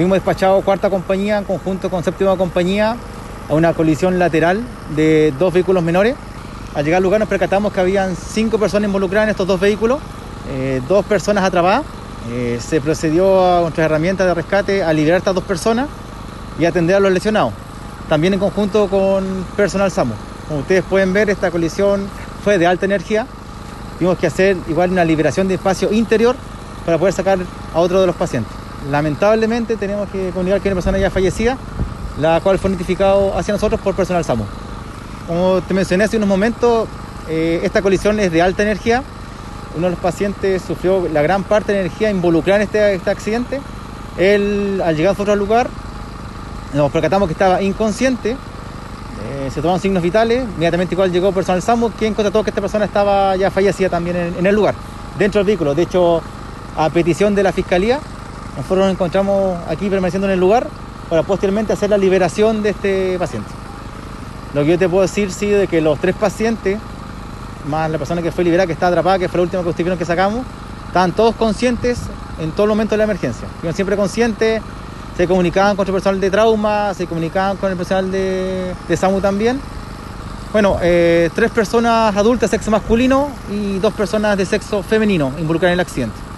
Fuimos 0.00 0.16
despachados 0.16 0.64
cuarta 0.64 0.88
compañía 0.88 1.36
en 1.36 1.44
conjunto 1.44 1.90
con 1.90 2.02
séptima 2.02 2.34
compañía 2.34 2.96
a 3.50 3.52
una 3.52 3.74
colisión 3.74 4.18
lateral 4.18 4.62
de 4.96 5.30
dos 5.38 5.52
vehículos 5.52 5.82
menores. 5.82 6.16
Al 6.74 6.86
llegar 6.86 6.96
al 6.96 7.02
lugar 7.02 7.20
nos 7.20 7.28
percatamos 7.28 7.70
que 7.70 7.80
habían 7.80 8.16
cinco 8.16 8.58
personas 8.58 8.86
involucradas 8.86 9.26
en 9.26 9.32
estos 9.32 9.46
dos 9.46 9.60
vehículos, 9.60 9.98
eh, 10.48 10.80
dos 10.88 11.04
personas 11.04 11.44
atrapadas. 11.44 11.82
Eh, 12.30 12.58
se 12.66 12.80
procedió 12.80 13.58
a 13.58 13.60
nuestras 13.60 13.84
herramientas 13.84 14.26
de 14.26 14.32
rescate 14.32 14.82
a 14.82 14.90
liberar 14.94 15.16
a 15.16 15.18
estas 15.18 15.34
dos 15.34 15.44
personas 15.44 15.86
y 16.58 16.64
atender 16.64 16.96
a 16.96 17.00
los 17.00 17.12
lesionados. 17.12 17.52
También 18.08 18.32
en 18.32 18.40
conjunto 18.40 18.88
con 18.88 19.44
personal 19.54 19.90
SAMU. 19.90 20.14
Como 20.48 20.60
ustedes 20.60 20.82
pueden 20.82 21.12
ver, 21.12 21.28
esta 21.28 21.50
colisión 21.50 22.08
fue 22.42 22.56
de 22.56 22.66
alta 22.66 22.86
energía. 22.86 23.26
Tuvimos 23.98 24.16
que 24.16 24.28
hacer 24.28 24.56
igual 24.66 24.92
una 24.92 25.04
liberación 25.04 25.46
de 25.46 25.56
espacio 25.56 25.92
interior 25.92 26.36
para 26.86 26.96
poder 26.96 27.12
sacar 27.12 27.38
a 27.74 27.78
otro 27.78 28.00
de 28.00 28.06
los 28.06 28.16
pacientes. 28.16 28.59
Lamentablemente 28.88 29.76
tenemos 29.76 30.08
que 30.08 30.30
comunicar 30.30 30.60
que 30.60 30.68
una 30.68 30.76
persona 30.76 30.98
ya 30.98 31.10
fallecida, 31.10 31.58
la 32.18 32.40
cual 32.40 32.58
fue 32.58 32.70
notificado 32.70 33.36
hacia 33.36 33.52
nosotros 33.52 33.80
por 33.80 33.94
personal 33.94 34.24
SAMU. 34.24 34.44
Como 35.26 35.60
te 35.60 35.74
mencioné 35.74 36.04
hace 36.04 36.16
unos 36.16 36.28
momentos, 36.28 36.88
eh, 37.28 37.60
esta 37.62 37.82
colisión 37.82 38.18
es 38.20 38.32
de 38.32 38.42
alta 38.42 38.62
energía. 38.62 39.02
Uno 39.76 39.86
de 39.86 39.90
los 39.92 40.00
pacientes 40.00 40.62
sufrió 40.62 41.06
la 41.12 41.22
gran 41.22 41.44
parte 41.44 41.72
de 41.72 41.80
energía 41.80 42.10
involucrada 42.10 42.56
en 42.56 42.62
este, 42.62 42.94
este 42.94 43.10
accidente. 43.10 43.60
Él, 44.16 44.82
al 44.84 44.96
llegar 44.96 45.14
a 45.16 45.22
otro 45.22 45.36
lugar, 45.36 45.68
nos 46.74 46.90
percatamos 46.90 47.28
que 47.28 47.34
estaba 47.34 47.62
inconsciente. 47.62 48.30
Eh, 48.32 49.50
se 49.52 49.60
tomaron 49.60 49.80
signos 49.80 50.02
vitales. 50.02 50.42
Inmediatamente 50.54 50.94
igual 50.94 51.12
llegó 51.12 51.30
personal 51.32 51.62
SAMU, 51.62 51.90
quien 51.90 52.14
constató 52.14 52.42
que 52.42 52.50
esta 52.50 52.60
persona 52.60 52.86
estaba 52.86 53.36
ya 53.36 53.50
fallecida 53.50 53.90
también 53.90 54.16
en, 54.16 54.34
en 54.38 54.46
el 54.46 54.54
lugar, 54.54 54.74
dentro 55.18 55.40
del 55.40 55.46
vehículo. 55.46 55.74
De 55.74 55.82
hecho, 55.82 56.22
a 56.76 56.88
petición 56.90 57.34
de 57.34 57.42
la 57.42 57.52
Fiscalía, 57.52 58.00
nosotros 58.60 58.84
nos 58.84 58.92
encontramos 58.92 59.58
aquí 59.68 59.88
permaneciendo 59.88 60.26
en 60.26 60.34
el 60.34 60.40
lugar 60.40 60.66
para 61.08 61.22
posteriormente 61.22 61.72
hacer 61.72 61.88
la 61.88 61.96
liberación 61.96 62.62
de 62.62 62.70
este 62.70 63.18
paciente. 63.18 63.48
Lo 64.54 64.62
que 64.62 64.68
yo 64.68 64.78
te 64.78 64.88
puedo 64.88 65.02
decir, 65.02 65.32
sí, 65.32 65.48
de 65.48 65.66
que 65.66 65.80
los 65.80 65.98
tres 65.98 66.14
pacientes, 66.14 66.78
más 67.66 67.90
la 67.90 67.96
persona 67.96 68.20
que 68.20 68.30
fue 68.30 68.44
liberada, 68.44 68.66
que 68.66 68.74
está 68.74 68.88
atrapada, 68.88 69.18
que 69.18 69.28
fue 69.28 69.38
la 69.38 69.42
última 69.44 69.62
vieron 69.62 69.98
que 69.98 70.04
sacamos, 70.04 70.44
estaban 70.86 71.12
todos 71.12 71.34
conscientes 71.36 72.00
en 72.38 72.52
todo 72.52 72.66
momento 72.66 72.94
de 72.94 72.98
la 72.98 73.04
emergencia. 73.04 73.48
Iban 73.62 73.74
siempre 73.74 73.96
conscientes, 73.96 74.62
se 75.16 75.26
comunicaban 75.26 75.74
con 75.74 75.86
el 75.86 75.92
personal 75.92 76.20
de 76.20 76.30
trauma, 76.30 76.92
se 76.94 77.06
comunicaban 77.06 77.56
con 77.56 77.70
el 77.70 77.76
personal 77.78 78.10
de, 78.10 78.74
de 78.86 78.96
SAMU 78.96 79.20
también. 79.20 79.58
Bueno, 80.52 80.78
eh, 80.82 81.30
tres 81.34 81.50
personas 81.50 82.14
adultas, 82.14 82.50
sexo 82.50 82.70
masculino, 82.70 83.28
y 83.50 83.78
dos 83.78 83.94
personas 83.94 84.36
de 84.36 84.44
sexo 84.44 84.82
femenino 84.82 85.32
involucradas 85.38 85.72
en 85.72 85.74
el 85.74 85.80
accidente. 85.80 86.29